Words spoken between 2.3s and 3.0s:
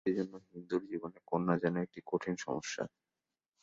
সমস্যা।